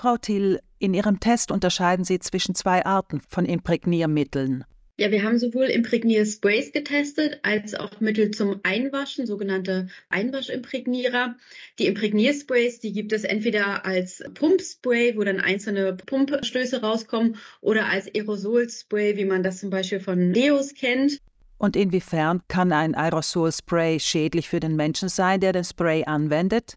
Frau 0.00 0.16
Thiel, 0.16 0.60
in 0.78 0.94
Ihrem 0.94 1.18
Test 1.18 1.50
unterscheiden 1.50 2.04
Sie 2.04 2.20
zwischen 2.20 2.54
zwei 2.54 2.86
Arten 2.86 3.20
von 3.28 3.44
Imprägniermitteln. 3.44 4.62
Ja, 4.96 5.10
wir 5.10 5.24
haben 5.24 5.40
sowohl 5.40 5.64
Imprägniersprays 5.64 6.70
getestet 6.70 7.40
als 7.42 7.74
auch 7.74 7.98
Mittel 7.98 8.30
zum 8.30 8.60
Einwaschen, 8.62 9.26
sogenannte 9.26 9.88
Einwaschimprägnierer. 10.08 11.34
Die 11.80 11.86
Imprägniersprays, 11.86 12.78
die 12.78 12.92
gibt 12.92 13.12
es 13.12 13.24
entweder 13.24 13.84
als 13.84 14.22
Pumpspray, 14.34 15.16
wo 15.16 15.24
dann 15.24 15.40
einzelne 15.40 15.94
Pumpstöße 15.94 16.80
rauskommen, 16.80 17.36
oder 17.60 17.86
als 17.86 18.06
Aerosolspray, 18.06 19.16
wie 19.16 19.24
man 19.24 19.42
das 19.42 19.58
zum 19.58 19.70
Beispiel 19.70 19.98
von 19.98 20.32
Leos 20.32 20.74
kennt. 20.74 21.18
Und 21.58 21.74
inwiefern 21.74 22.42
kann 22.46 22.70
ein 22.70 22.94
Aerosolspray 22.94 23.98
schädlich 23.98 24.48
für 24.48 24.60
den 24.60 24.76
Menschen 24.76 25.08
sein, 25.08 25.40
der 25.40 25.52
den 25.52 25.64
Spray 25.64 26.04
anwendet? 26.04 26.76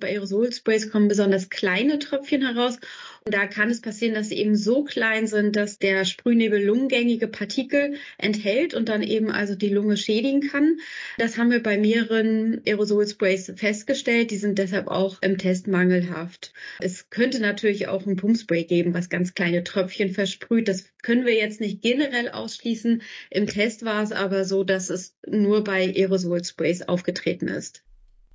Bei 0.00 0.08
Aerosolsprays 0.08 0.90
kommen 0.90 1.08
besonders 1.08 1.50
kleine 1.50 1.98
Tröpfchen 1.98 2.42
heraus 2.42 2.78
und 3.24 3.34
da 3.34 3.46
kann 3.46 3.70
es 3.70 3.80
passieren, 3.80 4.14
dass 4.14 4.30
sie 4.30 4.38
eben 4.38 4.56
so 4.56 4.82
klein 4.82 5.26
sind, 5.28 5.54
dass 5.54 5.78
der 5.78 6.04
Sprühnebel 6.04 6.64
lungengängige 6.64 7.28
Partikel 7.28 7.94
enthält 8.18 8.74
und 8.74 8.88
dann 8.88 9.02
eben 9.02 9.30
also 9.30 9.54
die 9.54 9.68
Lunge 9.68 9.96
schädigen 9.96 10.40
kann. 10.48 10.78
Das 11.18 11.38
haben 11.38 11.50
wir 11.50 11.62
bei 11.62 11.78
mehreren 11.78 12.62
Aerosolsprays 12.66 13.52
festgestellt. 13.54 14.32
Die 14.32 14.38
sind 14.38 14.58
deshalb 14.58 14.88
auch 14.88 15.22
im 15.22 15.38
Test 15.38 15.68
mangelhaft. 15.68 16.52
Es 16.80 17.10
könnte 17.10 17.40
natürlich 17.40 17.86
auch 17.86 18.04
ein 18.04 18.16
Pumpspray 18.16 18.64
geben, 18.64 18.94
was 18.94 19.08
ganz 19.08 19.34
kleine 19.34 19.62
Tröpfchen 19.62 20.10
versprüht. 20.10 20.66
Das 20.66 20.86
können 21.02 21.26
wir 21.26 21.34
jetzt 21.34 21.60
nicht 21.60 21.80
generell 21.80 22.30
ausschließen. 22.30 23.02
Im 23.30 23.46
Test 23.46 23.84
war 23.84 24.02
es 24.02 24.10
aber 24.10 24.44
so, 24.44 24.64
dass 24.64 24.90
es 24.90 25.14
nur 25.26 25.62
bei 25.62 25.92
Aerosolsprays 25.94 26.82
aufgetreten 26.82 27.46
ist. 27.46 27.84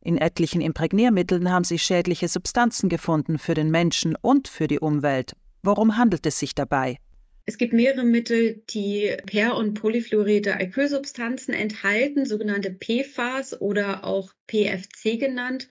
In 0.00 0.16
etlichen 0.16 0.60
Imprägniermitteln 0.60 1.50
haben 1.50 1.64
sie 1.64 1.78
schädliche 1.78 2.28
Substanzen 2.28 2.88
gefunden 2.88 3.38
für 3.38 3.54
den 3.54 3.70
Menschen 3.70 4.16
und 4.20 4.48
für 4.48 4.68
die 4.68 4.78
Umwelt. 4.78 5.32
Worum 5.62 5.96
handelt 5.96 6.24
es 6.26 6.38
sich 6.38 6.54
dabei? 6.54 6.98
Es 7.46 7.56
gibt 7.56 7.72
mehrere 7.72 8.04
Mittel, 8.04 8.62
die 8.70 9.10
per- 9.26 9.56
und 9.56 9.74
polyfluorierte 9.74 10.54
Alkylsubstanzen 10.54 11.54
enthalten, 11.54 12.26
sogenannte 12.26 12.70
PFAS 12.70 13.60
oder 13.60 14.04
auch 14.04 14.32
PFC 14.48 15.18
genannt. 15.18 15.68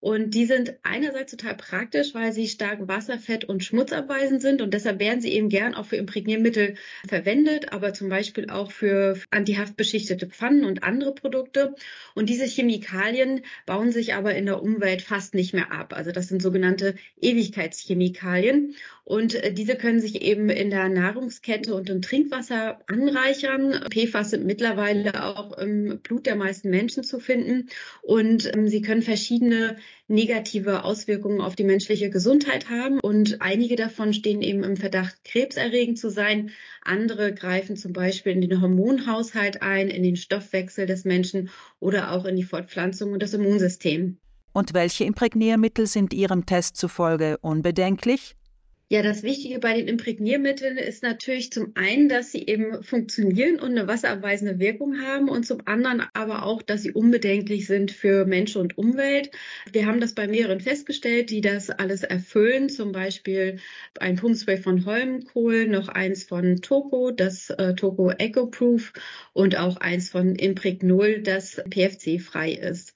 Und 0.00 0.34
die 0.34 0.46
sind 0.46 0.74
einerseits 0.82 1.32
total 1.32 1.56
praktisch, 1.56 2.14
weil 2.14 2.32
sie 2.32 2.48
stark 2.48 2.88
wasserfett- 2.88 3.44
und 3.44 3.62
schmutzabweisend 3.62 4.40
sind 4.40 4.62
und 4.62 4.72
deshalb 4.72 4.98
werden 4.98 5.20
sie 5.20 5.32
eben 5.32 5.50
gern 5.50 5.74
auch 5.74 5.84
für 5.84 5.96
Imprägniermittel 5.96 6.76
verwendet, 7.06 7.74
aber 7.74 7.92
zum 7.92 8.08
Beispiel 8.08 8.48
auch 8.48 8.72
für 8.72 9.18
antihaftbeschichtete 9.30 10.26
Pfannen 10.26 10.64
und 10.64 10.84
andere 10.84 11.14
Produkte. 11.14 11.74
Und 12.14 12.30
diese 12.30 12.46
Chemikalien 12.46 13.42
bauen 13.66 13.92
sich 13.92 14.14
aber 14.14 14.34
in 14.34 14.46
der 14.46 14.62
Umwelt 14.62 15.02
fast 15.02 15.34
nicht 15.34 15.52
mehr 15.52 15.70
ab. 15.70 15.92
Also 15.94 16.12
das 16.12 16.28
sind 16.28 16.40
sogenannte 16.40 16.94
Ewigkeitschemikalien. 17.20 18.74
Und 19.04 19.34
äh, 19.34 19.52
diese 19.52 19.74
können 19.74 20.00
sich 20.00 20.22
eben 20.22 20.48
in 20.50 20.70
der 20.70 20.88
Nahrungskette 20.88 21.74
und 21.74 21.90
im 21.90 22.00
Trinkwasser 22.00 22.80
anreichern. 22.86 23.84
PFAS 23.90 24.30
sind 24.30 24.46
mittlerweile 24.46 25.24
auch 25.24 25.58
im 25.58 25.98
Blut 25.98 26.26
der 26.26 26.36
meisten 26.36 26.70
Menschen 26.70 27.02
zu 27.02 27.18
finden. 27.18 27.68
Und 28.02 28.19
ähm, 28.20 28.68
sie 28.68 28.82
können 28.82 29.02
verschiedene 29.02 29.76
negative 30.08 30.84
Auswirkungen 30.84 31.40
auf 31.40 31.56
die 31.56 31.64
menschliche 31.64 32.10
Gesundheit 32.10 32.68
haben. 32.68 33.00
Und 33.00 33.40
einige 33.40 33.76
davon 33.76 34.12
stehen 34.12 34.42
eben 34.42 34.64
im 34.64 34.76
Verdacht, 34.76 35.24
krebserregend 35.24 35.98
zu 35.98 36.10
sein. 36.10 36.50
Andere 36.82 37.32
greifen 37.34 37.76
zum 37.76 37.92
Beispiel 37.92 38.32
in 38.32 38.40
den 38.40 38.60
Hormonhaushalt 38.60 39.62
ein, 39.62 39.88
in 39.88 40.02
den 40.02 40.16
Stoffwechsel 40.16 40.86
des 40.86 41.04
Menschen 41.04 41.50
oder 41.78 42.12
auch 42.12 42.24
in 42.24 42.36
die 42.36 42.42
Fortpflanzung 42.42 43.12
und 43.12 43.22
das 43.22 43.34
Immunsystem. 43.34 44.18
Und 44.52 44.74
welche 44.74 45.04
Imprägniermittel 45.04 45.86
sind 45.86 46.12
Ihrem 46.12 46.44
Test 46.44 46.76
zufolge 46.76 47.38
unbedenklich? 47.38 48.34
Ja, 48.92 49.02
das 49.02 49.22
Wichtige 49.22 49.60
bei 49.60 49.74
den 49.74 49.86
Imprägniermitteln 49.86 50.76
ist 50.76 51.04
natürlich 51.04 51.52
zum 51.52 51.70
einen, 51.76 52.08
dass 52.08 52.32
sie 52.32 52.44
eben 52.46 52.82
funktionieren 52.82 53.60
und 53.60 53.70
eine 53.70 53.86
wasserabweisende 53.86 54.58
Wirkung 54.58 55.00
haben 55.00 55.28
und 55.28 55.46
zum 55.46 55.60
anderen 55.64 56.02
aber 56.12 56.44
auch, 56.44 56.60
dass 56.60 56.82
sie 56.82 56.90
unbedenklich 56.90 57.68
sind 57.68 57.92
für 57.92 58.24
Mensch 58.24 58.56
und 58.56 58.78
Umwelt. 58.78 59.30
Wir 59.70 59.86
haben 59.86 60.00
das 60.00 60.16
bei 60.16 60.26
mehreren 60.26 60.58
festgestellt, 60.58 61.30
die 61.30 61.40
das 61.40 61.70
alles 61.70 62.02
erfüllen. 62.02 62.68
Zum 62.68 62.90
Beispiel 62.90 63.60
ein 64.00 64.16
Pumpspray 64.16 64.56
von 64.56 64.84
Holmenkohl, 64.84 65.68
noch 65.68 65.86
eins 65.86 66.24
von 66.24 66.60
Toco, 66.60 67.12
das 67.12 67.50
äh, 67.50 67.76
Toco 67.76 68.10
EcoProof 68.10 68.92
und 69.32 69.56
auch 69.56 69.76
eins 69.76 70.10
von 70.10 70.34
Impregnol, 70.34 71.20
das 71.22 71.62
PFC-frei 71.70 72.54
ist. 72.54 72.92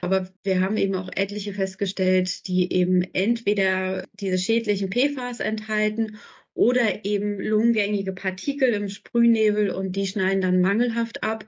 Aber 0.00 0.28
wir 0.42 0.60
haben 0.60 0.76
eben 0.76 0.96
auch 0.96 1.08
etliche 1.14 1.52
festgestellt, 1.52 2.48
die 2.48 2.72
eben 2.72 3.02
entweder 3.12 4.04
diese 4.14 4.38
schädlichen 4.38 4.90
PFAS 4.90 5.35
enthalten 5.40 6.18
oder 6.54 7.04
eben 7.04 7.38
lungengängige 7.38 8.12
Partikel 8.12 8.70
im 8.70 8.88
Sprühnebel 8.88 9.70
und 9.70 9.92
die 9.92 10.06
schneiden 10.06 10.40
dann 10.40 10.60
mangelhaft 10.60 11.22
ab. 11.22 11.44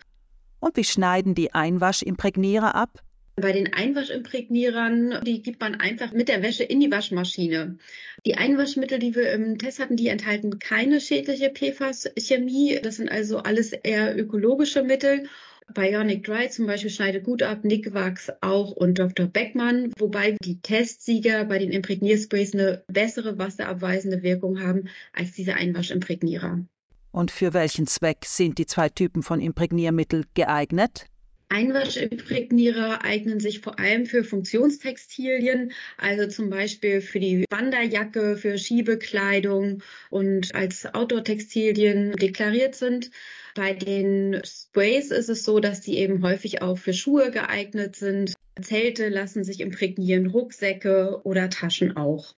Und 0.60 0.76
wie 0.76 0.84
schneiden 0.84 1.34
die 1.34 1.54
Einwaschimprägnierer 1.54 2.75
ab? 2.75 3.03
Bei 3.41 3.53
den 3.53 3.72
Einwaschimprägnierern, 3.72 5.21
die 5.25 5.43
gibt 5.43 5.60
man 5.60 5.76
einfach 5.76 6.12
mit 6.12 6.28
der 6.28 6.43
Wäsche 6.43 6.65
in 6.65 6.81
die 6.81 6.91
Waschmaschine. 6.91 7.78
Die 8.26 8.34
Einwaschmittel, 8.34 8.99
die 8.99 9.15
wir 9.15 9.31
im 9.32 9.59
Test 9.59 9.78
hatten, 9.78 9.94
die 9.94 10.09
enthalten 10.09 10.59
keine 10.59 11.00
schädliche 11.00 11.50
PFAS-Chemie. 11.50 12.81
Das 12.82 12.97
sind 12.97 13.09
also 13.09 13.38
alles 13.38 13.72
eher 13.72 14.19
ökologische 14.19 14.82
Mittel 14.82 15.28
Bionic 15.75 16.25
Dry 16.25 16.49
zum 16.49 16.67
Beispiel 16.67 16.91
schneidet 16.91 17.25
gut 17.25 17.43
ab, 17.43 17.65
Nick 17.65 17.93
Wax 17.93 18.33
auch 18.41 18.73
und 18.73 18.99
Dr. 18.99 19.27
Beckmann, 19.27 19.93
wobei 19.99 20.37
die 20.43 20.61
Testsieger 20.61 21.45
bei 21.45 21.59
den 21.59 21.71
Imprägniersprays 21.71 22.55
eine 22.55 22.84
bessere 22.89 23.39
wasserabweisende 23.39 24.23
Wirkung 24.23 24.61
haben 24.61 24.89
als 25.12 25.33
diese 25.33 25.55
Einwaschimprägnierer. 25.55 26.61
Und 27.11 27.31
für 27.31 27.53
welchen 27.53 27.87
Zweck 27.87 28.25
sind 28.25 28.59
die 28.59 28.67
zwei 28.67 28.89
Typen 28.89 29.23
von 29.23 29.41
Imprägniermittel 29.41 30.25
geeignet? 30.34 31.06
Einwaschimprägnierer 31.50 33.04
eignen 33.04 33.41
sich 33.41 33.60
vor 33.60 33.78
allem 33.78 34.04
für 34.06 34.22
Funktionstextilien, 34.22 35.72
also 35.97 36.26
zum 36.26 36.50
Beispiel 36.50 37.00
für 37.00 37.20
die 37.20 37.44
Wanderjacke, 37.50 38.36
für 38.36 38.59
Schiebekleidung 38.59 39.82
und 40.10 40.54
als 40.54 40.87
Outdoor-Textilien 40.92 42.12
deklariert 42.12 42.75
sind. 42.75 43.10
Bei 43.54 43.72
den 43.72 44.41
Sprays 44.44 45.10
ist 45.10 45.28
es 45.28 45.44
so, 45.44 45.58
dass 45.58 45.81
die 45.81 45.98
eben 45.98 46.22
häufig 46.22 46.60
auch 46.62 46.78
für 46.78 46.92
Schuhe 46.92 47.31
geeignet 47.31 47.97
sind. 47.97 48.34
Zelte 48.60 49.08
lassen 49.08 49.42
sich 49.44 49.60
imprägnieren, 49.60 50.26
Rucksäcke 50.26 51.20
oder 51.25 51.48
Taschen 51.48 51.97
auch. 51.97 52.26